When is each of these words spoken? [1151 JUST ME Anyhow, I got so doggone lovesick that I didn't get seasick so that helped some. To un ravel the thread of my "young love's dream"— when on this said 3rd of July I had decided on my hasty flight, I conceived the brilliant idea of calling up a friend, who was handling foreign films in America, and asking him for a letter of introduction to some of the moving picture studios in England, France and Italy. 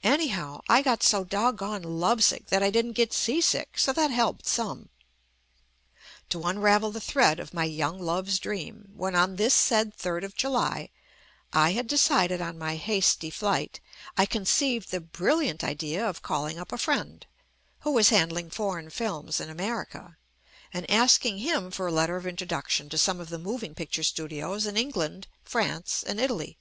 [1151 0.00 0.12
JUST 0.14 0.20
ME 0.22 0.24
Anyhow, 0.24 0.60
I 0.66 0.80
got 0.82 1.02
so 1.02 1.24
doggone 1.24 1.82
lovesick 1.82 2.46
that 2.46 2.62
I 2.62 2.70
didn't 2.70 2.94
get 2.94 3.12
seasick 3.12 3.78
so 3.78 3.92
that 3.92 4.10
helped 4.10 4.46
some. 4.46 4.88
To 6.30 6.42
un 6.44 6.58
ravel 6.58 6.90
the 6.90 7.02
thread 7.02 7.38
of 7.38 7.52
my 7.52 7.64
"young 7.66 8.00
love's 8.00 8.38
dream"— 8.38 8.88
when 8.96 9.14
on 9.14 9.36
this 9.36 9.54
said 9.54 9.94
3rd 9.94 10.24
of 10.24 10.34
July 10.34 10.88
I 11.52 11.72
had 11.72 11.86
decided 11.86 12.40
on 12.40 12.56
my 12.56 12.76
hasty 12.76 13.28
flight, 13.28 13.80
I 14.16 14.24
conceived 14.24 14.90
the 14.90 15.02
brilliant 15.02 15.62
idea 15.62 16.02
of 16.08 16.22
calling 16.22 16.58
up 16.58 16.72
a 16.72 16.78
friend, 16.78 17.26
who 17.80 17.90
was 17.92 18.08
handling 18.08 18.48
foreign 18.48 18.88
films 18.88 19.38
in 19.38 19.50
America, 19.50 20.16
and 20.72 20.90
asking 20.90 21.40
him 21.40 21.70
for 21.70 21.88
a 21.88 21.92
letter 21.92 22.16
of 22.16 22.26
introduction 22.26 22.88
to 22.88 22.96
some 22.96 23.20
of 23.20 23.28
the 23.28 23.38
moving 23.38 23.74
picture 23.74 24.02
studios 24.02 24.64
in 24.64 24.78
England, 24.78 25.26
France 25.44 26.02
and 26.02 26.18
Italy. 26.18 26.56